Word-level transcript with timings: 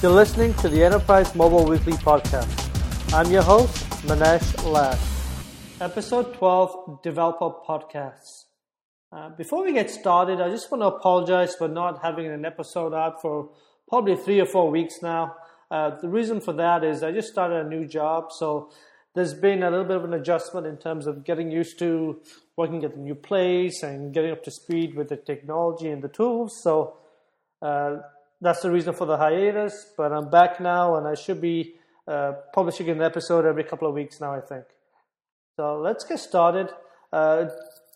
You're 0.00 0.12
listening 0.12 0.54
to 0.54 0.68
the 0.68 0.84
Enterprise 0.84 1.34
Mobile 1.34 1.64
Weekly 1.64 1.94
Podcast. 1.94 3.12
I'm 3.12 3.32
your 3.32 3.42
host, 3.42 3.74
Manesh 4.06 4.64
Lad. 4.70 4.96
Episode 5.80 6.34
12 6.34 7.02
Developer 7.02 7.50
Podcasts. 7.68 8.44
Uh, 9.10 9.30
before 9.30 9.64
we 9.64 9.72
get 9.72 9.90
started, 9.90 10.40
I 10.40 10.50
just 10.50 10.70
want 10.70 10.82
to 10.82 10.86
apologize 10.86 11.56
for 11.56 11.66
not 11.66 12.00
having 12.00 12.26
an 12.28 12.44
episode 12.44 12.94
out 12.94 13.20
for 13.20 13.50
probably 13.88 14.14
three 14.14 14.38
or 14.38 14.46
four 14.46 14.70
weeks 14.70 15.02
now. 15.02 15.34
Uh, 15.68 15.98
the 16.00 16.08
reason 16.08 16.40
for 16.40 16.52
that 16.52 16.84
is 16.84 17.02
I 17.02 17.10
just 17.10 17.26
started 17.26 17.66
a 17.66 17.68
new 17.68 17.84
job, 17.84 18.30
so 18.30 18.70
there's 19.16 19.34
been 19.34 19.64
a 19.64 19.70
little 19.70 19.84
bit 19.84 19.96
of 19.96 20.04
an 20.04 20.14
adjustment 20.14 20.64
in 20.68 20.76
terms 20.76 21.08
of 21.08 21.24
getting 21.24 21.50
used 21.50 21.76
to 21.80 22.20
working 22.56 22.84
at 22.84 22.94
the 22.94 23.00
new 23.00 23.16
place 23.16 23.82
and 23.82 24.14
getting 24.14 24.30
up 24.30 24.44
to 24.44 24.52
speed 24.52 24.94
with 24.94 25.08
the 25.08 25.16
technology 25.16 25.88
and 25.88 26.02
the 26.02 26.08
tools. 26.08 26.52
So 26.62 26.98
uh, 27.60 27.96
that's 28.40 28.62
the 28.62 28.70
reason 28.70 28.94
for 28.94 29.06
the 29.06 29.16
hiatus. 29.16 29.92
But 29.96 30.12
I'm 30.12 30.30
back 30.30 30.60
now, 30.60 30.96
and 30.96 31.06
I 31.06 31.14
should 31.14 31.40
be 31.40 31.74
uh, 32.06 32.32
publishing 32.52 32.88
an 32.88 33.02
episode 33.02 33.44
every 33.44 33.64
couple 33.64 33.88
of 33.88 33.94
weeks 33.94 34.20
now. 34.20 34.34
I 34.34 34.40
think. 34.40 34.64
So 35.56 35.78
let's 35.80 36.04
get 36.04 36.18
started. 36.18 36.70
Uh, 37.12 37.46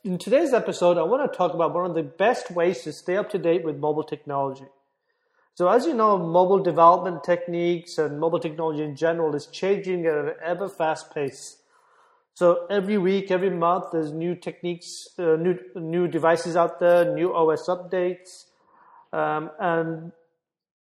in 0.04 0.18
today's 0.18 0.52
episode, 0.52 0.98
I 0.98 1.02
want 1.02 1.30
to 1.30 1.36
talk 1.36 1.54
about 1.54 1.74
one 1.74 1.86
of 1.86 1.94
the 1.94 2.02
best 2.02 2.50
ways 2.50 2.82
to 2.82 2.92
stay 2.92 3.16
up 3.16 3.30
to 3.30 3.38
date 3.38 3.64
with 3.64 3.76
mobile 3.76 4.02
technology. 4.02 4.66
So, 5.54 5.68
as 5.68 5.86
you 5.86 5.94
know, 5.94 6.18
mobile 6.18 6.60
development 6.60 7.22
techniques 7.24 7.98
and 7.98 8.18
mobile 8.18 8.40
technology 8.40 8.82
in 8.82 8.96
general 8.96 9.34
is 9.36 9.46
changing 9.46 10.06
at 10.06 10.14
an 10.14 10.32
ever 10.42 10.68
fast 10.68 11.14
pace. 11.14 11.58
So, 12.34 12.66
every 12.70 12.96
week, 12.96 13.30
every 13.30 13.50
month, 13.50 13.86
there's 13.92 14.12
new 14.12 14.34
techniques, 14.34 15.08
uh, 15.18 15.36
new 15.36 15.58
new 15.76 16.08
devices 16.08 16.56
out 16.56 16.80
there, 16.80 17.14
new 17.14 17.34
OS 17.34 17.68
updates, 17.68 18.46
um, 19.12 19.50
and 19.60 20.12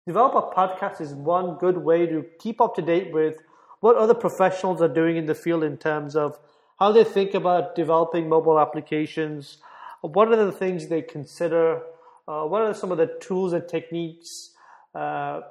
Developer 0.06 0.54
Podcast 0.56 1.02
is 1.02 1.14
one 1.14 1.56
good 1.56 1.78
way 1.78 2.06
to 2.06 2.24
keep 2.38 2.62
up 2.62 2.76
to 2.76 2.82
date 2.82 3.12
with 3.12 3.38
what 3.80 3.96
other 3.96 4.14
professionals 4.14 4.80
are 4.80 4.88
doing 4.88 5.18
in 5.18 5.26
the 5.26 5.34
field 5.34 5.64
in 5.64 5.78
terms 5.78 6.16
of 6.16 6.40
how 6.80 6.92
they 6.92 7.04
think 7.04 7.34
about 7.34 7.76
developing 7.76 8.30
mobile 8.30 8.60
applications, 8.60 9.58
what 10.02 10.28
are 10.32 10.46
the 10.46 10.52
things 10.52 10.90
they 10.90 11.02
consider, 11.02 11.82
uh, 12.28 12.44
what 12.44 12.62
are 12.62 12.74
some 12.74 12.92
of 12.92 13.00
the 13.00 13.18
tools 13.20 13.54
and 13.54 13.68
techniques 13.68 14.52
uh, 14.94 15.42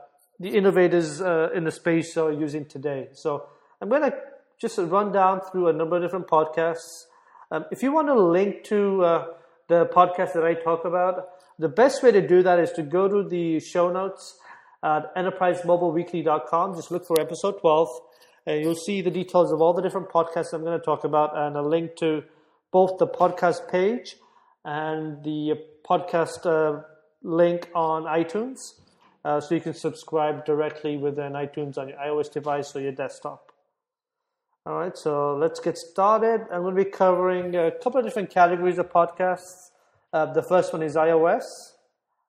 the 0.40 0.48
innovators 0.48 1.20
uh, 1.20 1.50
in 1.54 1.64
the 1.64 1.70
space 1.70 2.16
are 2.16 2.32
using 2.32 2.64
today. 2.64 3.08
So 3.12 3.46
I'm 3.80 3.88
going 3.88 4.02
to 4.02 4.14
just 4.58 4.78
run 4.78 5.12
down 5.12 5.40
through 5.40 5.68
a 5.68 5.72
number 5.72 5.96
of 5.96 6.02
different 6.02 6.28
podcasts. 6.28 7.04
Um, 7.50 7.64
if 7.70 7.82
you 7.82 7.92
want 7.92 8.08
to 8.08 8.14
link 8.14 8.64
to 8.64 9.04
uh, 9.04 9.26
the 9.68 9.86
podcast 9.86 10.32
that 10.34 10.44
I 10.44 10.54
talk 10.54 10.84
about, 10.84 11.28
the 11.58 11.68
best 11.68 12.02
way 12.02 12.12
to 12.12 12.26
do 12.26 12.42
that 12.42 12.58
is 12.58 12.72
to 12.72 12.82
go 12.82 13.08
to 13.08 13.28
the 13.28 13.60
show 13.60 13.92
notes 13.92 14.38
at 14.82 15.14
enterprisemobileweekly.com. 15.16 16.74
Just 16.76 16.90
look 16.90 17.06
for 17.06 17.20
episode 17.20 17.60
12, 17.60 17.88
and 18.46 18.60
you'll 18.60 18.74
see 18.74 19.00
the 19.00 19.10
details 19.10 19.52
of 19.52 19.60
all 19.60 19.72
the 19.72 19.82
different 19.82 20.08
podcasts 20.08 20.52
I'm 20.52 20.62
going 20.62 20.78
to 20.78 20.84
talk 20.84 21.04
about 21.04 21.36
and 21.36 21.56
a 21.56 21.62
link 21.62 21.96
to 21.96 22.24
both 22.70 22.98
the 22.98 23.06
podcast 23.06 23.70
page 23.70 24.16
and 24.64 25.22
the 25.22 25.54
podcast 25.88 26.44
uh, 26.46 26.82
link 27.22 27.68
on 27.74 28.04
iTunes. 28.04 28.58
Uh, 29.24 29.40
so 29.40 29.54
you 29.54 29.60
can 29.60 29.72
subscribe 29.72 30.44
directly 30.44 30.96
within 30.98 31.32
iTunes 31.32 31.78
on 31.78 31.88
your 31.88 31.96
iOS 31.98 32.30
device 32.30 32.76
or 32.76 32.80
your 32.80 32.92
desktop. 32.92 33.52
All 34.66 34.78
right, 34.78 34.96
so 34.96 35.36
let's 35.36 35.60
get 35.60 35.78
started. 35.78 36.46
I'm 36.52 36.62
going 36.62 36.74
to 36.74 36.84
be 36.84 36.90
covering 36.90 37.54
a 37.54 37.70
couple 37.70 38.00
of 38.00 38.06
different 38.06 38.30
categories 38.30 38.78
of 38.78 38.90
podcasts. 38.90 39.70
Uh, 40.14 40.32
the 40.32 40.42
first 40.42 40.72
one 40.72 40.80
is 40.80 40.94
iOS. 40.94 41.42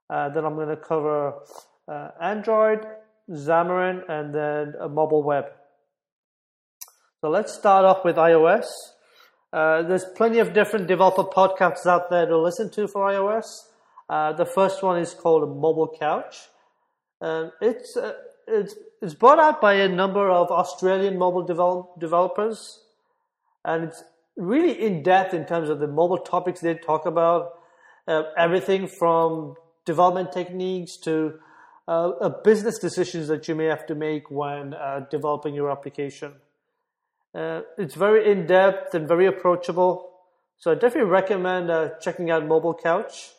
Uh, 0.09 0.30
then 0.30 0.44
I'm 0.44 0.55
going 0.55 0.69
to 0.69 0.75
cover 0.75 1.36
uh, 1.88 2.09
Android, 2.19 2.80
Xamarin, 3.30 4.02
and 4.09 4.33
then 4.33 4.73
a 4.81 4.89
mobile 4.89 5.22
web. 5.22 5.45
So 7.22 7.30
let's 7.30 7.53
start 7.53 7.86
off 7.86 8.03
with 8.03 8.16
iOS. 8.16 8.66
Uh, 9.53 9.84
there's 9.84 10.03
plenty 10.03 10.40
of 10.40 10.51
different 10.51 10.88
developer 10.88 11.25
podcasts 11.25 11.85
out 11.85 12.09
there 12.09 12.25
to 12.25 12.41
listen 12.41 12.72
to 12.72 12.88
for 12.88 13.06
iOS. 13.06 13.45
Uh, 14.09 14.34
the 14.34 14.45
first 14.47 14.81
one 14.81 15.00
is 15.00 15.13
called 15.13 15.47
Mobile 15.56 15.95
Couch. 16.00 16.38
It's, 17.62 17.95
uh, 17.95 18.13
it's, 18.47 18.74
it's 19.00 19.13
brought 19.13 19.38
out 19.38 19.62
by 19.62 19.75
a 19.75 19.88
number 19.88 20.31
of 20.31 20.50
Australian 20.50 21.19
mobile 21.19 21.44
develop, 21.44 22.00
developers. 22.00 22.81
And 23.63 23.84
it's 23.84 24.03
really 24.35 24.72
in 24.72 25.03
depth 25.03 25.35
in 25.35 25.45
terms 25.45 25.69
of 25.69 25.79
the 25.79 25.88
mobile 25.88 26.18
topics 26.18 26.62
they 26.62 26.74
talk 26.74 27.06
about. 27.06 27.51
Uh, 28.08 28.24
everything 28.38 28.88
from 28.88 29.56
development 29.86 30.32
techniques 30.32 30.98
to 30.98 31.40
uh, 31.88 32.30
business 32.44 32.78
decisions 32.80 33.28
that 33.28 33.48
you 33.48 33.56
may 33.56 33.66
have 33.66 33.86
to 33.86 33.96
make 33.96 34.30
when 34.30 34.74
uh, 34.74 35.06
developing 35.10 35.54
your 35.54 35.72
application. 35.72 36.34
Uh, 37.34 37.62
it's 37.78 37.96
very 37.96 38.32
in 38.32 38.46
depth 38.48 38.94
and 38.94 39.08
very 39.08 39.26
approachable. 39.26 40.10
So 40.58 40.72
I 40.72 40.76
definitely 40.76 41.10
recommend 41.10 41.70
uh, 41.70 41.90
checking 42.02 42.32
out 42.32 42.46
Mobile 42.46 42.74
Couch. 42.74 43.32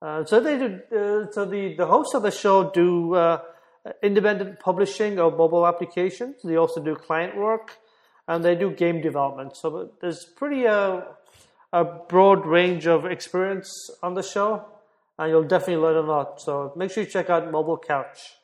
Uh, 0.00 0.24
so 0.24 0.40
they 0.40 0.58
do, 0.58 0.80
uh, 0.94 1.30
so 1.30 1.44
the, 1.44 1.74
the 1.76 1.86
hosts 1.86 2.14
of 2.14 2.22
the 2.22 2.30
show 2.30 2.70
do 2.70 3.14
uh, 3.14 3.40
independent 4.02 4.60
publishing 4.60 5.18
of 5.18 5.36
mobile 5.36 5.66
applications. 5.66 6.36
They 6.44 6.56
also 6.56 6.82
do 6.82 6.94
client 6.94 7.36
work 7.36 7.78
and 8.28 8.44
they 8.44 8.54
do 8.54 8.70
game 8.70 9.00
development. 9.00 9.56
So 9.56 9.90
there's 10.00 10.24
pretty 10.36 10.66
uh, 10.66 11.02
a 11.72 11.84
broad 11.84 12.44
range 12.46 12.86
of 12.86 13.06
experience 13.06 13.90
on 14.02 14.14
the 14.14 14.22
show 14.22 14.64
and 15.18 15.30
you'll 15.30 15.44
definitely 15.44 15.82
learn 15.82 15.96
a 15.96 16.06
lot. 16.06 16.40
So 16.40 16.72
make 16.76 16.90
sure 16.90 17.04
you 17.04 17.08
check 17.08 17.30
out 17.30 17.50
Mobile 17.50 17.78
Couch. 17.78 18.34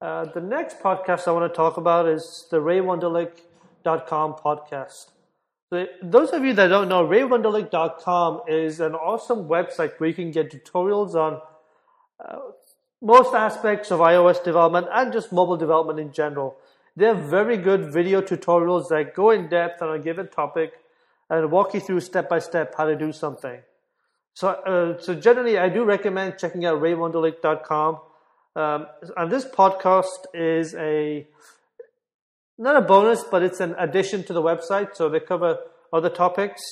Uh, 0.00 0.26
the 0.26 0.40
next 0.40 0.80
podcast 0.80 1.26
I 1.26 1.32
want 1.32 1.50
to 1.50 1.56
talk 1.56 1.76
about 1.76 2.08
is 2.08 2.46
the 2.50 2.58
RayWenderlich.com 2.58 4.34
podcast. 4.34 5.10
Those 6.02 6.30
of 6.30 6.44
you 6.44 6.52
that 6.54 6.68
don't 6.68 6.88
know, 6.88 7.04
raywenderlich.com 7.04 8.42
is 8.46 8.78
an 8.78 8.94
awesome 8.94 9.48
website 9.48 9.98
where 9.98 10.08
you 10.08 10.14
can 10.14 10.30
get 10.30 10.52
tutorials 10.52 11.14
on 11.14 11.40
uh, 12.24 12.38
most 13.02 13.34
aspects 13.34 13.90
of 13.90 13.98
iOS 14.00 14.42
development 14.44 14.86
and 14.92 15.12
just 15.12 15.32
mobile 15.32 15.56
development 15.56 15.98
in 15.98 16.12
general. 16.12 16.56
They're 16.94 17.14
very 17.14 17.56
good 17.56 17.92
video 17.92 18.22
tutorials 18.22 18.88
that 18.90 19.14
go 19.14 19.30
in 19.30 19.48
depth 19.48 19.82
on 19.82 19.94
a 19.94 19.98
given 19.98 20.28
topic 20.28 20.74
and 21.30 21.50
walk 21.50 21.74
you 21.74 21.80
through 21.80 22.00
step 22.00 22.28
by 22.28 22.38
step 22.38 22.74
how 22.76 22.84
to 22.84 22.96
do 22.96 23.12
something. 23.12 23.60
So, 24.34 24.48
uh, 24.48 25.00
so 25.00 25.14
generally, 25.14 25.58
I 25.58 25.68
do 25.68 25.84
recommend 25.84 26.38
checking 26.38 26.66
out 26.66 26.80
raywenderlich.com. 26.80 28.00
Um, 28.54 28.86
and 29.16 29.30
this 29.30 29.44
podcast 29.46 30.26
is 30.34 30.74
a 30.74 31.26
not 32.58 32.76
a 32.76 32.80
bonus, 32.80 33.22
but 33.30 33.42
it's 33.42 33.60
an 33.60 33.74
addition 33.78 34.24
to 34.24 34.32
the 34.32 34.42
website. 34.42 34.94
So 34.94 35.08
they 35.08 35.20
cover 35.20 35.58
other 35.92 36.08
topics. 36.08 36.62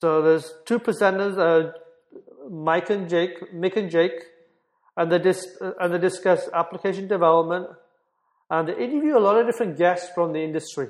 So 0.00 0.22
there's 0.22 0.52
two 0.66 0.78
presenters, 0.78 1.38
uh, 1.38 1.72
Mike 2.50 2.90
and 2.90 3.08
Jake, 3.08 3.52
Mick 3.52 3.76
and 3.76 3.90
Jake, 3.90 4.22
and 4.96 5.10
they 5.10 5.18
dis- 5.18 5.56
and 5.60 5.94
they 5.94 5.98
discuss 5.98 6.48
application 6.52 7.08
development, 7.08 7.68
and 8.50 8.68
they 8.68 8.76
interview 8.76 9.16
a 9.16 9.20
lot 9.20 9.38
of 9.38 9.46
different 9.46 9.78
guests 9.78 10.10
from 10.14 10.32
the 10.32 10.40
industry. 10.40 10.88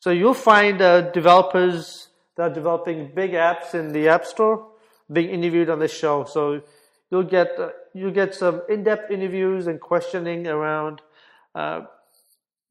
So 0.00 0.10
you'll 0.10 0.34
find 0.34 0.82
uh, 0.82 1.10
developers 1.12 2.08
that 2.36 2.50
are 2.50 2.54
developing 2.54 3.12
big 3.14 3.32
apps 3.32 3.74
in 3.74 3.92
the 3.92 4.08
App 4.08 4.26
Store 4.26 4.68
being 5.10 5.30
interviewed 5.30 5.70
on 5.70 5.78
this 5.78 5.96
show. 5.96 6.24
So 6.24 6.62
you'll 7.10 7.22
get 7.22 7.58
uh, 7.58 7.70
you 7.94 8.10
get 8.10 8.34
some 8.34 8.62
in-depth 8.68 9.10
interviews 9.10 9.66
and 9.66 9.80
questioning 9.80 10.46
around 10.46 11.00
uh, 11.54 11.82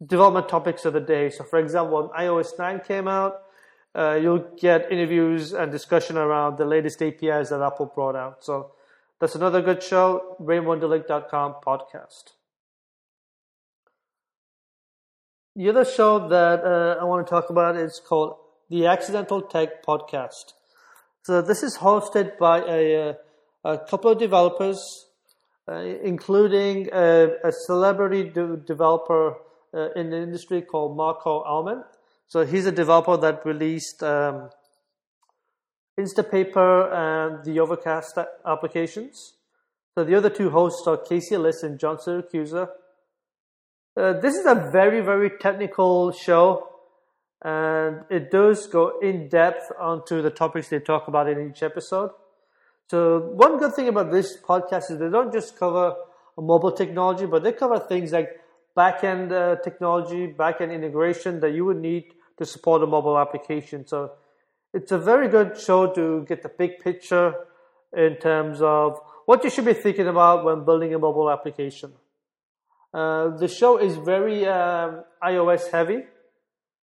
development 0.06 0.50
topics 0.50 0.86
of 0.86 0.94
the 0.94 1.00
day. 1.00 1.30
So, 1.30 1.44
for 1.44 1.60
example, 1.60 2.10
when 2.10 2.28
iOS 2.28 2.58
9 2.60 2.82
came 2.82 3.08
out, 3.08 3.42
uh, 3.96 4.20
you'll 4.22 4.46
get 4.60 4.92
interviews 4.92 5.54
and 5.54 5.72
discussion 5.72 6.18
around 6.18 6.58
the 6.58 6.66
latest 6.66 7.02
APIs 7.02 7.50
that 7.50 7.62
Apple 7.62 7.92
brought 7.94 8.16
out. 8.16 8.44
So, 8.44 8.72
that's 9.20 9.36
another 9.36 9.62
good 9.62 9.82
show, 9.82 10.36
RayWenderlich.com 10.42 11.56
podcast. 11.66 12.34
The 15.56 15.70
other 15.70 15.86
show 15.86 16.28
that 16.30 16.64
uh, 16.66 16.98
I 17.00 17.04
want 17.04 17.28
to 17.28 17.30
talk 17.30 17.52
about 17.52 17.76
is 17.76 18.02
called 18.04 18.38
the 18.72 18.88
Accidental 18.88 19.42
Tech 19.42 19.86
Podcast. 19.86 20.54
So, 21.22 21.44
this 21.44 21.62
is 21.62 21.78
hosted 21.78 22.40
by 22.40 22.62
a, 22.62 23.10
uh, 23.10 23.14
a 23.64 23.78
couple 23.78 24.10
of 24.12 24.18
developers, 24.18 25.06
uh, 25.68 25.76
including 25.76 26.90
a, 26.92 27.36
a 27.44 27.52
celebrity 27.52 28.30
de- 28.30 28.58
developer 28.58 29.36
uh, 29.76 29.90
in 29.96 30.10
the 30.10 30.18
industry 30.18 30.64
called 30.64 30.98
Marco 30.98 31.44
Arment. 31.44 31.86
So 32.28 32.44
he's 32.46 32.66
a 32.66 32.72
developer 32.72 33.16
that 33.18 33.46
released 33.46 34.02
um, 34.02 34.50
Instapaper 36.00 36.92
and 36.92 37.46
the 37.46 37.60
Overcast 37.60 38.18
applications. 38.44 39.34
So 39.94 40.04
the 40.04 40.16
other 40.16 40.32
two 40.32 40.50
hosts 40.50 40.88
are 40.88 40.98
Casey 40.98 41.38
Liss 41.38 41.62
and 41.62 41.80
John 41.80 41.98
Siracusa. 41.98 42.70
Uh, 43.95 44.13
this 44.19 44.34
is 44.36 44.45
a 44.48 44.56
very, 44.72 45.01
very 45.01 45.30
technical 45.40 46.12
show, 46.12 46.68
and 47.44 48.04
it 48.10 48.31
does 48.31 48.66
go 48.66 49.00
in 49.00 49.30
depth 49.30 49.72
onto 49.80 50.22
the 50.22 50.31
topics 50.31 50.69
they 50.69 50.80
talk 50.80 51.07
about 51.07 51.30
in 51.30 51.50
each 51.50 51.62
episode. 51.62 52.10
So 52.90 53.19
one 53.19 53.60
good 53.60 53.75
thing 53.75 53.88
about 53.88 54.12
this 54.12 54.38
podcast 54.42 54.90
is 54.90 54.98
they 54.98 55.10
don't 55.10 55.31
just 55.31 55.57
cover 55.60 55.95
mobile 56.38 56.72
technology, 56.72 57.28
but 57.28 57.44
they 57.44 57.51
cover 57.51 57.78
things 57.78 58.12
like 58.12 58.30
backend 58.75 59.31
uh, 59.31 59.62
technology, 59.62 60.28
backend 60.28 60.74
integration 60.74 61.40
that 61.42 61.54
you 61.54 61.66
would 61.66 61.78
need 61.80 62.06
to 62.40 62.45
support 62.45 62.81
a 62.81 62.88
mobile 62.88 63.19
application. 63.19 63.86
So 63.86 64.13
it's 64.74 64.92
a 64.92 64.98
very 64.98 65.28
good 65.28 65.56
show 65.60 65.94
to 65.94 66.25
get 66.28 66.42
the 66.42 66.50
big 66.50 66.80
picture 66.80 67.36
in 67.95 68.16
terms 68.16 68.60
of 68.60 69.00
what 69.25 69.44
you 69.44 69.51
should 69.51 69.66
be 69.66 69.74
thinking 69.74 70.07
about 70.07 70.44
when 70.44 70.66
building 70.66 70.95
a 70.95 71.00
mobile 71.00 71.30
application. 71.30 71.94
Uh, 72.94 73.36
the 73.38 73.48
show 73.48 73.78
is 73.78 73.95
very 73.98 74.45
um, 74.45 75.04
iOS 75.24 75.72
heavy, 75.72 76.04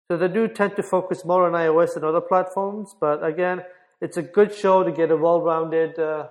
so 0.08 0.16
they 0.16 0.28
do 0.28 0.46
tend 0.46 0.76
to 0.76 0.82
focus 0.82 1.24
more 1.24 1.46
on 1.46 1.52
iOS 1.52 1.94
than 1.94 2.04
other 2.04 2.20
platforms. 2.20 2.94
But 3.00 3.24
again, 3.24 3.62
it's 4.00 4.16
a 4.16 4.22
good 4.22 4.54
show 4.54 4.84
to 4.84 4.92
get 4.92 5.10
a 5.10 5.16
well-rounded, 5.16 5.98
uh, 5.98 6.28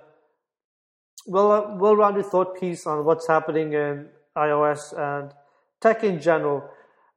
well, 1.26 1.52
uh, 1.52 1.76
well-rounded 1.76 2.24
thought 2.26 2.58
piece 2.58 2.86
on 2.86 3.04
what's 3.04 3.26
happening 3.26 3.74
in 3.74 4.08
iOS 4.36 4.98
and 4.98 5.32
tech 5.82 6.02
in 6.04 6.22
general. 6.22 6.68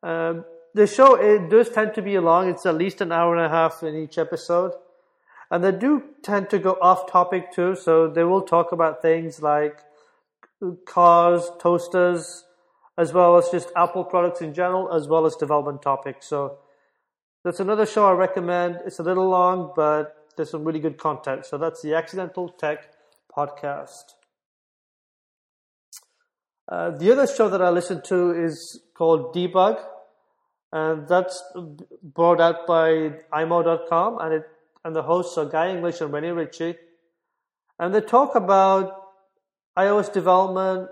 Um, 0.04 0.44
the 0.74 0.86
show 0.86 1.16
it 1.16 1.50
does 1.50 1.70
tend 1.70 1.94
to 1.94 2.02
be 2.02 2.20
long. 2.20 2.50
It's 2.50 2.66
at 2.66 2.76
least 2.76 3.00
an 3.00 3.14
hour 3.14 3.38
and 3.38 3.46
a 3.46 3.50
half 3.50 3.84
in 3.84 3.96
each 3.96 4.18
episode, 4.18 4.74
and 5.50 5.64
they 5.64 5.72
do 5.72 6.04
tend 6.24 6.50
to 6.50 6.60
go 6.60 6.78
off 6.82 7.10
topic 7.10 7.54
too. 7.54 7.76
So 7.76 8.10
they 8.10 8.26
will 8.26 8.42
talk 8.42 8.74
about 8.74 9.02
things 9.02 9.42
like 9.42 9.80
cars, 10.86 11.50
toasters, 11.62 12.44
as 13.00 13.14
well 13.14 13.38
as 13.38 13.48
just 13.50 13.72
Apple 13.78 14.04
products 14.04 14.42
in 14.42 14.54
general, 14.54 14.94
as 14.94 15.08
well 15.08 15.26
as 15.26 15.36
development 15.38 15.82
topics. 15.82 16.28
So 16.28 16.58
that's 17.46 17.62
another 17.62 17.86
show 17.86 18.06
I 18.06 18.12
recommend. 18.12 18.80
It's 18.86 19.00
a 19.00 19.04
little 19.04 19.30
long, 19.30 19.72
but 19.74 20.28
there's 20.36 20.52
some 20.52 20.66
really 20.66 20.82
good 20.82 20.98
content. 20.98 21.46
So 21.46 21.58
that's 21.58 21.82
the 21.82 21.96
Accidental 21.96 22.50
Tech 22.50 22.92
podcast. 23.36 24.04
Uh, 26.68 26.92
the 26.92 27.12
other 27.14 27.26
show 27.26 27.48
that 27.50 27.62
I 27.62 27.70
listen 27.70 28.02
to 28.08 28.32
is 28.32 28.82
called 28.96 29.34
Debug, 29.34 29.82
and 30.74 31.08
that's 31.08 31.42
brought 32.04 32.42
out 32.42 32.68
by 32.68 33.14
iMore.com, 33.34 34.20
and 34.20 34.34
it 34.34 34.44
and 34.86 34.96
the 34.96 35.02
hosts 35.04 35.38
are 35.38 35.46
Guy 35.46 35.72
English 35.72 36.00
and 36.02 36.14
Rene 36.14 36.32
Ritchie, 36.32 36.76
and 37.80 37.94
they 37.94 38.02
talk 38.02 38.36
about 38.36 38.94
iOS 39.78 40.12
development, 40.12 40.90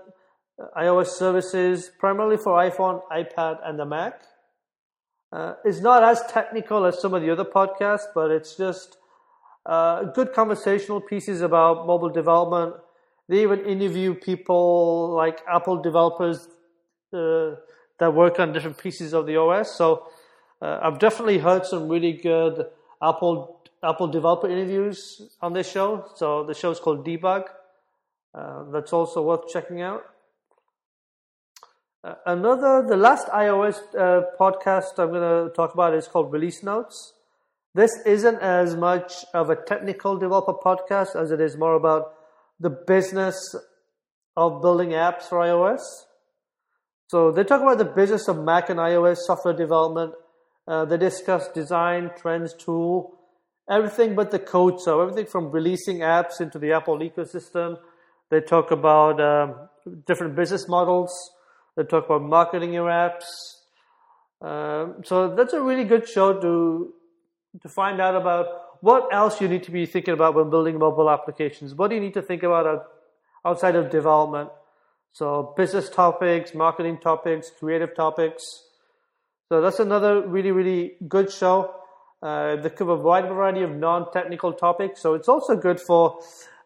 iOS 0.76 1.08
services, 1.08 1.90
primarily 1.98 2.36
for 2.36 2.52
iPhone, 2.54 3.00
iPad, 3.10 3.58
and 3.64 3.78
the 3.78 3.84
Mac. 3.84 4.22
Uh, 5.32 5.54
it's 5.64 5.80
not 5.80 6.02
as 6.02 6.22
technical 6.30 6.84
as 6.84 7.00
some 7.00 7.14
of 7.14 7.22
the 7.22 7.30
other 7.30 7.44
podcasts, 7.44 8.06
but 8.14 8.30
it's 8.30 8.56
just 8.56 8.96
uh, 9.66 10.04
good 10.04 10.32
conversational 10.32 11.00
pieces 11.00 11.42
about 11.42 11.86
mobile 11.86 12.08
development. 12.08 12.74
They 13.28 13.42
even 13.42 13.64
interview 13.66 14.14
people 14.14 15.10
like 15.14 15.40
Apple 15.46 15.82
developers 15.82 16.48
uh, 17.12 17.56
that 17.98 18.14
work 18.14 18.40
on 18.40 18.52
different 18.52 18.78
pieces 18.78 19.12
of 19.12 19.26
the 19.26 19.36
OS. 19.36 19.76
So 19.76 20.08
uh, 20.62 20.80
I've 20.82 20.98
definitely 20.98 21.38
heard 21.38 21.66
some 21.66 21.88
really 21.88 22.14
good 22.14 22.66
Apple 23.02 23.60
Apple 23.82 24.08
developer 24.08 24.48
interviews 24.48 25.22
on 25.40 25.52
this 25.52 25.70
show. 25.70 26.06
So 26.16 26.44
the 26.44 26.54
show 26.54 26.70
is 26.72 26.80
called 26.80 27.06
Debug. 27.06 27.44
Uh, 28.34 28.64
that's 28.72 28.92
also 28.92 29.22
worth 29.22 29.48
checking 29.48 29.82
out. 29.82 30.04
Uh, 32.04 32.14
another, 32.26 32.86
the 32.88 32.96
last 32.96 33.26
iOS 33.28 33.80
uh, 33.96 34.22
podcast 34.38 34.98
I'm 34.98 35.10
going 35.10 35.48
to 35.48 35.52
talk 35.52 35.74
about 35.74 35.94
is 35.94 36.06
called 36.06 36.32
Release 36.32 36.62
Notes. 36.62 37.14
This 37.74 37.90
isn't 38.06 38.38
as 38.40 38.76
much 38.76 39.24
of 39.34 39.50
a 39.50 39.56
technical 39.56 40.16
developer 40.16 40.52
podcast 40.52 41.20
as 41.20 41.32
it 41.32 41.40
is 41.40 41.56
more 41.56 41.74
about 41.74 42.14
the 42.60 42.70
business 42.70 43.36
of 44.36 44.62
building 44.62 44.90
apps 44.90 45.24
for 45.24 45.38
iOS. 45.38 45.80
So 47.08 47.32
they 47.32 47.42
talk 47.42 47.62
about 47.62 47.78
the 47.78 47.84
business 47.84 48.28
of 48.28 48.38
Mac 48.38 48.70
and 48.70 48.78
iOS 48.78 49.16
software 49.26 49.54
development. 49.54 50.12
Uh, 50.68 50.84
they 50.84 50.98
discuss 50.98 51.48
design, 51.48 52.10
trends, 52.16 52.54
tool, 52.54 53.18
everything 53.68 54.14
but 54.14 54.30
the 54.30 54.38
code. 54.38 54.80
So 54.80 55.00
everything 55.00 55.26
from 55.26 55.50
releasing 55.50 55.98
apps 55.98 56.40
into 56.40 56.60
the 56.60 56.72
Apple 56.72 56.98
ecosystem. 57.00 57.76
They 58.30 58.40
talk 58.40 58.70
about 58.70 59.20
um, 59.20 59.68
different 60.06 60.36
business 60.36 60.68
models. 60.68 61.12
They 61.78 61.84
talk 61.84 62.06
about 62.06 62.22
marketing 62.22 62.72
your 62.72 62.88
apps. 62.88 63.26
Um, 64.42 65.04
so 65.04 65.32
that's 65.36 65.52
a 65.52 65.62
really 65.62 65.84
good 65.84 66.08
show 66.08 66.40
to 66.40 66.92
to 67.62 67.68
find 67.68 68.00
out 68.00 68.16
about 68.16 68.46
what 68.80 69.14
else 69.14 69.40
you 69.40 69.46
need 69.46 69.62
to 69.62 69.70
be 69.70 69.86
thinking 69.86 70.12
about 70.12 70.34
when 70.34 70.50
building 70.50 70.76
mobile 70.76 71.08
applications. 71.08 71.76
What 71.76 71.90
do 71.90 71.94
you 71.94 72.00
need 72.00 72.14
to 72.14 72.22
think 72.22 72.42
about 72.42 72.84
outside 73.44 73.76
of 73.76 73.90
development? 73.90 74.50
So 75.12 75.54
business 75.56 75.88
topics, 75.88 76.52
marketing 76.52 76.98
topics, 76.98 77.52
creative 77.56 77.94
topics. 77.94 78.42
So 79.48 79.60
that's 79.60 79.78
another 79.78 80.26
really, 80.26 80.50
really 80.50 80.96
good 81.06 81.30
show. 81.30 81.76
Uh, 82.20 82.56
they 82.56 82.70
cover 82.70 82.94
a 82.94 82.96
wide 82.96 83.28
variety 83.28 83.62
of 83.62 83.70
non-technical 83.70 84.54
topics. 84.54 85.00
So 85.00 85.14
it's 85.14 85.28
also 85.28 85.54
good 85.54 85.78
for 85.80 86.18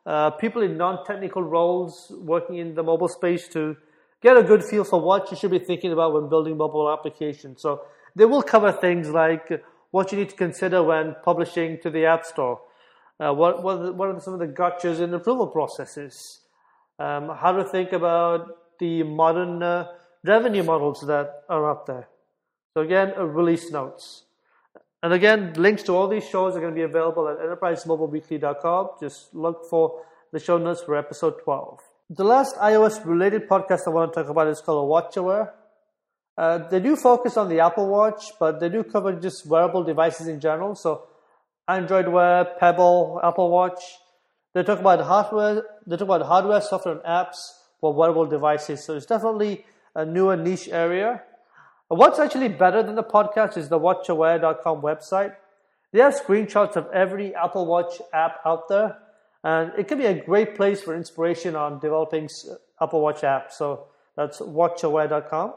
uh, 0.06 0.30
people 0.30 0.62
in 0.62 0.78
non-technical 0.78 1.42
roles 1.42 2.10
working 2.18 2.56
in 2.56 2.74
the 2.74 2.82
mobile 2.82 3.08
space 3.08 3.46
to 3.48 3.76
get 4.22 4.36
a 4.36 4.42
good 4.42 4.64
feel 4.64 4.84
for 4.84 5.00
what 5.00 5.30
you 5.30 5.36
should 5.36 5.50
be 5.50 5.58
thinking 5.58 5.92
about 5.92 6.12
when 6.12 6.28
building 6.28 6.56
mobile 6.56 6.90
applications. 6.92 7.60
So 7.60 7.82
they 8.14 8.24
will 8.24 8.42
cover 8.42 8.72
things 8.72 9.08
like 9.08 9.62
what 9.90 10.12
you 10.12 10.18
need 10.18 10.30
to 10.30 10.36
consider 10.36 10.82
when 10.82 11.16
publishing 11.22 11.78
to 11.82 11.90
the 11.90 12.06
App 12.06 12.24
Store. 12.24 12.60
Uh, 13.20 13.32
what, 13.32 13.62
what, 13.62 13.78
are 13.78 13.82
the, 13.84 13.92
what 13.92 14.08
are 14.08 14.20
some 14.20 14.34
of 14.34 14.40
the 14.40 14.46
gotchas 14.46 15.00
in 15.00 15.12
approval 15.14 15.46
processes? 15.46 16.42
um, 17.02 17.30
how 17.36 17.52
to 17.52 17.64
think 17.64 17.92
about 17.92 18.78
the 18.78 19.02
modern 19.02 19.62
uh, 19.62 19.86
revenue 20.24 20.62
models 20.62 21.00
that 21.06 21.42
are 21.48 21.70
out 21.70 21.86
there. 21.86 22.08
So 22.74 22.82
again, 22.82 23.12
uh, 23.16 23.24
release 23.24 23.70
notes. 23.70 24.24
And 25.02 25.12
again, 25.12 25.52
links 25.54 25.82
to 25.84 25.92
all 25.92 26.06
these 26.06 26.28
shows 26.28 26.54
are 26.54 26.60
going 26.60 26.72
to 26.72 26.78
be 26.78 26.82
available 26.82 27.28
at 27.28 27.38
enterprisemobileweekly.com. 27.38 28.90
Just 29.00 29.34
look 29.34 29.68
for 29.68 30.04
the 30.32 30.38
show 30.38 30.58
notes 30.58 30.82
for 30.82 30.96
episode 30.96 31.34
12. 31.42 31.80
The 32.14 32.24
last 32.24 32.56
iOS 32.56 33.06
related 33.06 33.48
podcast 33.48 33.86
I 33.86 33.90
want 33.90 34.12
to 34.12 34.20
talk 34.20 34.28
about 34.28 34.46
is 34.48 34.60
called 34.60 34.86
WatchAware. 34.90 35.50
Uh, 36.36 36.58
they 36.68 36.78
do 36.78 36.94
focus 36.94 37.38
on 37.38 37.48
the 37.48 37.60
Apple 37.60 37.88
Watch, 37.88 38.32
but 38.38 38.60
they 38.60 38.68
do 38.68 38.84
cover 38.84 39.14
just 39.14 39.46
wearable 39.46 39.82
devices 39.82 40.28
in 40.28 40.38
general. 40.38 40.74
So 40.74 41.04
Android 41.66 42.08
Wear, 42.08 42.44
Pebble, 42.60 43.18
Apple 43.24 43.50
Watch, 43.50 43.80
they 44.52 44.62
talk 44.62 44.80
about 44.80 45.00
hardware. 45.00 45.62
They 45.86 45.96
talk 45.96 46.08
about 46.08 46.26
hardware, 46.26 46.60
software, 46.60 46.96
and 46.96 47.04
apps 47.04 47.38
for 47.80 47.94
wearable 47.94 48.26
devices. 48.26 48.84
So 48.84 48.94
it's 48.94 49.06
definitely 49.06 49.64
a 49.94 50.04
newer 50.04 50.36
niche 50.36 50.68
area. 50.68 51.22
What's 51.88 52.18
actually 52.18 52.48
better 52.48 52.82
than 52.82 52.94
the 52.94 53.04
podcast 53.04 53.56
is 53.56 53.70
the 53.70 53.80
WatchAware.com 53.80 54.82
website. 54.82 55.34
They 55.94 56.00
have 56.00 56.14
screenshots 56.20 56.76
of 56.76 56.88
every 56.92 57.34
Apple 57.34 57.64
Watch 57.64 58.02
app 58.12 58.40
out 58.44 58.68
there, 58.68 58.98
and 59.44 59.72
it 59.76 59.88
can 59.88 59.98
be 59.98 60.06
a 60.06 60.24
great 60.24 60.54
place 60.54 60.80
for 60.82 60.94
inspiration 60.94 61.56
on 61.56 61.80
developing 61.80 62.28
Apple 62.80 63.00
Watch 63.00 63.22
apps. 63.22 63.52
So 63.52 63.86
that's 64.16 64.38
WatchAware.com. 64.40 65.54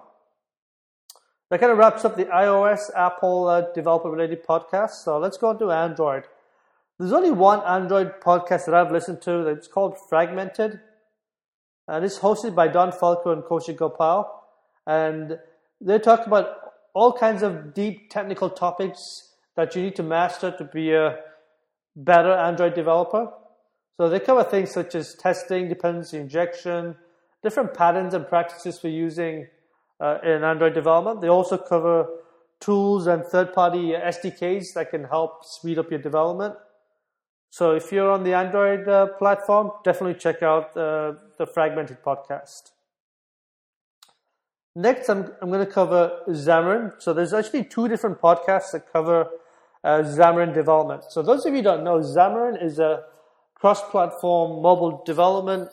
That 1.52 1.60
kind 1.60 1.72
of 1.72 1.78
wraps 1.78 2.04
up 2.04 2.16
the 2.16 2.26
iOS 2.26 2.90
Apple 2.96 3.48
uh, 3.48 3.72
developer 3.74 4.10
related 4.10 4.44
podcast. 4.44 5.04
So 5.04 5.20
let's 5.20 5.38
go 5.38 5.56
to 5.56 5.72
Android. 5.72 6.24
There's 6.98 7.14
only 7.14 7.32
one 7.32 7.62
Android 7.62 8.20
podcast 8.22 8.66
that 8.66 8.74
I've 8.74 8.92
listened 8.92 9.22
to 9.24 9.44
that's 9.44 9.68
called 9.68 9.96
Fragmented. 10.10 10.80
And 11.88 12.04
it's 12.04 12.20
hosted 12.20 12.56
by 12.56 12.68
Donn 12.68 12.92
Felker 12.92 13.32
and 13.32 13.44
Kaushik 13.44 13.78
Gopal. 13.78 14.44
And 14.88 15.38
they 15.80 16.00
talk 16.00 16.26
about 16.26 16.58
all 16.96 17.14
kinds 17.14 17.44
of 17.44 17.76
deep 17.76 18.10
technical 18.10 18.50
topics 18.50 19.34
that 19.56 19.76
you 19.76 19.84
need 19.84 19.96
to 19.98 20.04
master 20.04 20.50
to 20.58 20.64
be 20.64 20.94
a 20.94 21.18
better 21.96 22.32
Android 22.32 22.74
developer. 22.74 23.32
So 23.98 24.10
they 24.10 24.20
cover 24.20 24.44
things 24.44 24.72
such 24.72 24.94
as 24.96 25.16
testing, 25.16 25.70
dependency 25.70 26.18
injection, 26.18 26.96
different 27.44 27.74
patterns 27.74 28.14
and 28.14 28.28
practices 28.28 28.78
for 28.80 28.90
using 28.90 29.48
uh, 30.00 30.18
in 30.24 30.44
Android 30.44 30.74
development. 30.74 31.22
They 31.22 31.30
also 31.30 31.58
cover 31.58 32.08
tools 32.60 33.08
and 33.08 33.24
third-party 33.24 33.94
SDKs 33.94 34.74
that 34.74 34.90
can 34.92 35.06
help 35.06 35.46
speed 35.46 35.80
up 35.80 35.90
your 35.92 36.00
development. 36.00 36.56
So 37.50 37.72
if 37.72 37.92
you're 37.92 38.12
on 38.12 38.24
the 38.24 38.34
Android 38.34 38.88
uh, 38.88 39.08
platform, 39.18 39.72
definitely 39.84 40.20
check 40.20 40.44
out 40.44 40.76
uh, 40.76 41.14
the 41.38 41.46
Fragmented 41.46 42.04
podcast. 42.04 42.72
Next, 44.76 45.08
I'm, 45.08 45.32
I'm 45.42 45.50
going 45.50 45.66
to 45.66 45.72
cover 45.72 46.20
Xamarin. 46.28 47.02
So 47.02 47.14
there's 47.14 47.34
actually 47.34 47.64
two 47.64 47.88
different 47.88 48.20
podcasts 48.20 48.72
that 48.74 48.92
cover 48.92 49.30
uh, 49.86 50.02
Xamarin 50.04 50.54
development. 50.54 51.06
So 51.10 51.22
those 51.22 51.46
of 51.46 51.54
you 51.54 51.62
don't 51.62 51.86
know, 51.86 52.00
Xamarin 52.00 52.62
is 52.62 52.78
a 52.80 53.04
cross-platform 53.56 54.62
mobile 54.62 55.04
development 55.06 55.70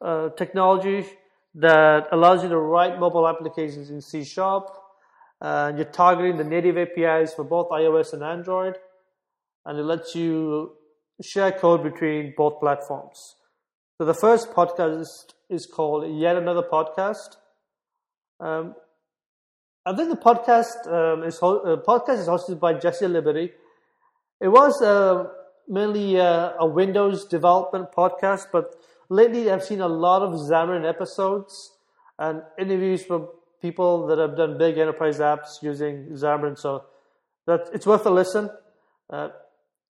uh, 0.00 0.30
technology 0.30 1.06
that 1.54 2.08
allows 2.10 2.42
you 2.42 2.48
to 2.48 2.58
write 2.58 2.98
mobile 2.98 3.28
applications 3.28 3.90
in 3.90 4.00
C 4.00 4.24
Sharp. 4.24 4.66
and 5.40 5.76
you're 5.76 5.86
targeting 5.86 6.36
the 6.36 6.44
native 6.44 6.76
APIs 6.76 7.34
for 7.34 7.44
both 7.44 7.68
iOS 7.70 8.12
and 8.12 8.22
Android. 8.22 8.76
And 9.66 9.78
it 9.78 9.82
lets 9.82 10.14
you 10.14 10.72
share 11.22 11.52
code 11.52 11.82
between 11.82 12.34
both 12.36 12.60
platforms. 12.60 13.36
So 13.98 14.04
the 14.04 14.14
first 14.14 14.50
podcast 14.50 15.34
is 15.48 15.66
called 15.66 16.10
Yet 16.10 16.36
Another 16.36 16.62
Podcast. 16.62 17.36
Um, 18.40 18.74
I 19.86 19.94
think 19.94 20.08
the 20.10 20.16
podcast 20.16 20.86
um, 20.86 21.22
is 21.22 21.36
uh, 21.42 21.76
podcast 21.86 22.18
is 22.20 22.26
hosted 22.26 22.58
by 22.58 22.74
Jesse 22.74 23.06
Liberty. 23.06 23.52
It 24.40 24.48
was 24.48 24.80
uh, 24.82 25.26
mainly 25.68 26.20
uh, 26.20 26.52
a 26.58 26.66
Windows 26.66 27.26
development 27.26 27.88
podcast, 27.96 28.46
but 28.52 28.74
lately 29.08 29.50
I've 29.50 29.64
seen 29.64 29.80
a 29.80 29.88
lot 29.88 30.22
of 30.22 30.32
Xamarin 30.32 30.88
episodes 30.88 31.72
and 32.18 32.42
interviews 32.58 33.04
from 33.04 33.28
people 33.60 34.06
that 34.08 34.18
have 34.18 34.36
done 34.36 34.58
big 34.58 34.78
enterprise 34.78 35.18
apps 35.18 35.62
using 35.62 36.08
Xamarin. 36.12 36.58
So 36.58 36.84
that 37.46 37.68
it's 37.72 37.86
worth 37.86 38.06
a 38.06 38.10
listen, 38.10 38.50
uh, 39.10 39.28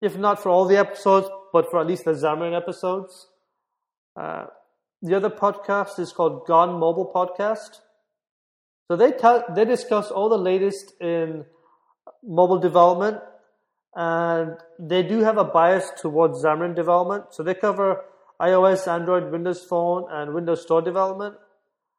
if 0.01 0.17
not 0.17 0.41
for 0.41 0.49
all 0.49 0.65
the 0.65 0.77
episodes, 0.77 1.27
but 1.51 1.69
for 1.69 1.79
at 1.79 1.88
least 1.88 2.05
the 2.05 2.13
Xamarin 2.13 2.55
episodes. 2.55 3.27
Uh, 4.15 4.45
the 5.01 5.15
other 5.15 5.29
podcast 5.29 5.99
is 5.99 6.11
called 6.11 6.45
Gone 6.45 6.77
Mobile 6.79 7.11
Podcast. 7.13 7.79
So 8.88 8.97
they 8.97 9.11
tell, 9.11 9.45
they 9.55 9.65
discuss 9.65 10.11
all 10.11 10.29
the 10.29 10.38
latest 10.38 10.93
in 10.99 11.45
mobile 12.23 12.59
development, 12.59 13.19
and 13.96 14.58
they 14.77 15.03
do 15.03 15.19
have 15.19 15.38
a 15.38 15.43
bias 15.43 15.91
towards 16.00 16.43
Xamarin 16.43 16.75
development. 16.75 17.25
So 17.31 17.43
they 17.43 17.53
cover 17.53 18.03
iOS, 18.41 18.88
Android, 18.88 19.31
Windows 19.31 19.63
Phone, 19.63 20.05
and 20.10 20.34
Windows 20.34 20.62
Store 20.62 20.81
development 20.81 21.36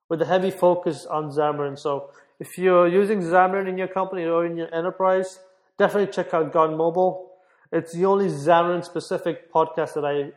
with 0.08 0.22
a 0.22 0.26
heavy 0.26 0.50
focus 0.50 1.06
on 1.06 1.30
Xamarin. 1.30 1.78
So 1.78 2.10
if 2.38 2.56
you're 2.58 2.88
using 2.88 3.20
Xamarin 3.20 3.68
in 3.68 3.76
your 3.76 3.88
company 3.88 4.24
or 4.24 4.46
in 4.46 4.56
your 4.56 4.74
enterprise, 4.74 5.40
definitely 5.78 6.12
check 6.12 6.32
out 6.32 6.52
Gone 6.52 6.76
Mobile. 6.76 7.30
It's 7.72 7.92
the 7.92 8.06
only 8.06 8.26
Xamarin 8.26 8.84
specific 8.84 9.52
podcast 9.52 9.94
that 9.94 10.04
I 10.04 10.32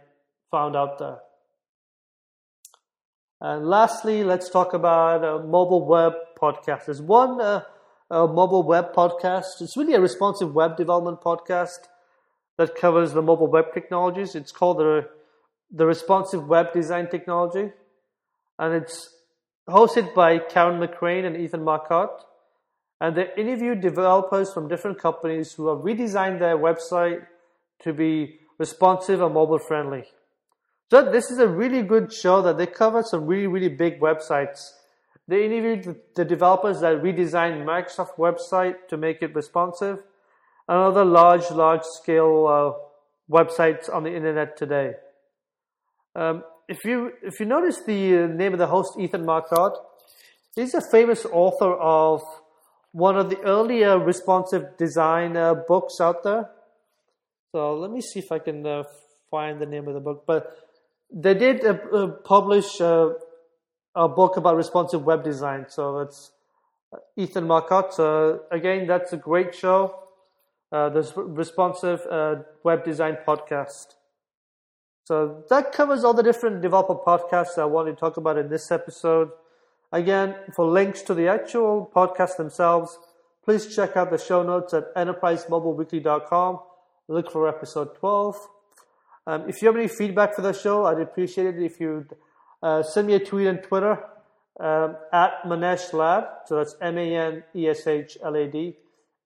found 0.51 0.75
out 0.75 0.99
there. 0.99 1.17
And 3.41 3.67
lastly, 3.67 4.23
let's 4.23 4.49
talk 4.49 4.73
about 4.73 5.23
a 5.23 5.43
mobile 5.43 5.85
web 5.85 6.13
podcast. 6.39 6.85
There's 6.85 7.01
one 7.01 7.41
uh, 7.41 7.63
mobile 8.09 8.63
web 8.63 8.93
podcast. 8.93 9.61
It's 9.61 9.75
really 9.77 9.93
a 9.93 10.01
responsive 10.01 10.53
web 10.53 10.77
development 10.77 11.21
podcast 11.21 11.87
that 12.57 12.75
covers 12.75 13.13
the 13.13 13.21
mobile 13.21 13.47
web 13.47 13.73
technologies. 13.73 14.35
It's 14.35 14.51
called 14.51 14.77
the 14.77 15.09
the 15.75 15.85
responsive 15.85 16.47
web 16.47 16.71
design 16.71 17.09
technology, 17.09 17.71
and 18.59 18.73
it's 18.75 19.09
hosted 19.67 20.13
by 20.13 20.37
Karen 20.37 20.79
McGrane 20.79 21.25
and 21.25 21.35
Ethan 21.35 21.63
Marcotte. 21.63 22.21
And 23.01 23.17
they 23.17 23.27
interview 23.35 23.75
developers 23.75 24.53
from 24.53 24.67
different 24.67 24.99
companies 24.99 25.51
who 25.53 25.67
have 25.67 25.79
redesigned 25.79 26.39
their 26.39 26.57
website 26.57 27.25
to 27.81 27.91
be 27.91 28.39
responsive 28.57 29.21
and 29.21 29.33
mobile 29.33 29.59
friendly. 29.59 30.05
So 30.89 31.11
this 31.11 31.31
is 31.31 31.39
a 31.39 31.47
really 31.47 31.81
good 31.81 32.13
show 32.13 32.41
that 32.43 32.57
they 32.57 32.67
cover 32.67 33.01
some 33.03 33.25
really, 33.25 33.47
really 33.47 33.67
big 33.67 33.99
websites. 33.99 34.71
They 35.27 35.45
interviewed 35.45 35.95
the 36.15 36.25
developers 36.25 36.81
that 36.81 37.01
redesigned 37.01 37.63
Microsoft 37.63 38.17
website 38.17 38.87
to 38.89 38.97
make 38.97 39.21
it 39.21 39.33
responsive 39.33 39.99
and 40.67 40.77
other 40.77 41.05
large, 41.05 41.49
large 41.51 41.83
scale 41.83 42.47
uh, 42.47 43.33
websites 43.33 43.93
on 43.93 44.03
the 44.03 44.13
internet 44.13 44.57
today. 44.57 44.93
Um, 46.15 46.43
if 46.67 46.83
you 46.85 47.11
if 47.21 47.39
you 47.39 47.45
notice 47.45 47.81
the 47.85 48.23
uh, 48.23 48.27
name 48.27 48.53
of 48.53 48.59
the 48.59 48.67
host, 48.67 48.93
Ethan 48.99 49.25
Marcotte, 49.25 49.77
he's 50.55 50.73
a 50.73 50.81
famous 50.91 51.25
author 51.25 51.73
of 51.73 52.21
one 52.91 53.17
of 53.17 53.29
the 53.29 53.39
earlier 53.41 53.97
responsive 53.97 54.77
design 54.77 55.35
uh, 55.35 55.55
books 55.67 55.99
out 55.99 56.23
there. 56.23 56.49
So 57.51 57.75
let 57.75 57.91
me 57.91 58.01
see 58.01 58.19
if 58.19 58.31
I 58.31 58.39
can 58.39 58.65
uh, 58.65 58.83
find 59.31 59.59
the 59.59 59.65
name 59.65 59.87
of 59.87 59.93
the 59.93 59.99
book. 59.99 60.23
But 60.27 60.57
they 61.11 61.33
did 61.33 61.65
uh, 61.65 61.77
uh 61.93 62.07
publish 62.23 62.79
uh, 62.79 63.09
a 63.95 64.07
book 64.07 64.37
about 64.37 64.55
responsive 64.55 65.03
web 65.03 65.23
design. 65.23 65.65
So 65.69 65.99
it's 65.99 66.31
uh, 66.93 66.97
Ethan 67.15 67.45
Marcotte. 67.47 67.93
So 67.93 68.41
again, 68.51 68.87
that's 68.87 69.13
a 69.13 69.17
great 69.17 69.53
show. 69.53 69.99
Uh, 70.71 70.89
the 70.89 71.13
responsive 71.15 72.01
uh, 72.09 72.35
web 72.63 72.83
design 72.83 73.17
podcast. 73.27 73.93
So 75.05 75.43
that 75.49 75.71
covers 75.71 76.03
all 76.03 76.13
the 76.13 76.23
different 76.23 76.61
developer 76.61 76.95
podcasts 76.95 77.57
I 77.57 77.65
wanted 77.65 77.91
to 77.91 77.97
talk 77.97 78.17
about 78.17 78.37
in 78.37 78.49
this 78.49 78.71
episode. 78.71 79.29
Again, 79.91 80.35
for 80.55 80.65
links 80.65 81.03
to 81.03 81.13
the 81.13 81.27
actual 81.27 81.91
podcasts 81.93 82.37
themselves, 82.37 82.97
please 83.45 83.75
check 83.75 83.95
out 83.95 84.09
the 84.09 84.17
show 84.17 84.41
notes 84.41 84.73
at 84.73 84.95
enterprisemobileweekly.com. 84.95 86.59
Look 87.09 87.31
for 87.31 87.47
episode 87.47 87.95
12. 87.99 88.47
Um, 89.27 89.49
if 89.49 89.61
you 89.61 89.67
have 89.67 89.75
any 89.75 89.87
feedback 89.87 90.33
for 90.35 90.41
the 90.41 90.53
show, 90.53 90.85
I'd 90.85 90.99
appreciate 90.99 91.47
it 91.47 91.61
if 91.61 91.79
you'd 91.79 92.15
uh, 92.63 92.81
send 92.81 93.07
me 93.07 93.13
a 93.13 93.19
tweet 93.19 93.47
on 93.47 93.57
Twitter 93.57 93.99
um, 94.59 94.95
at 95.11 95.43
Manesh 95.43 95.93
Lad. 95.93 96.25
So 96.47 96.55
that's 96.55 96.75
M 96.81 96.97
A 96.97 97.15
N 97.15 97.43
E 97.53 97.67
S 97.67 97.85
H 97.85 98.17
L 98.23 98.35
A 98.35 98.47
D. 98.47 98.75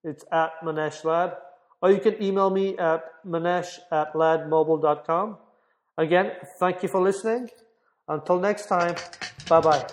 It's 0.04 0.24
at 0.30 0.60
Manesh 0.62 1.04
Lad. 1.04 1.36
Or 1.80 1.92
you 1.92 2.00
can 2.00 2.20
email 2.22 2.50
me 2.50 2.76
at 2.76 3.04
manesh 3.24 3.78
at 3.92 4.12
ladmobile.com. 4.14 5.38
Again, 5.96 6.32
thank 6.58 6.82
you 6.82 6.88
for 6.88 7.00
listening. 7.00 7.50
Until 8.08 8.40
next 8.40 8.66
time, 8.66 8.96
bye 9.48 9.60
bye. 9.60 9.86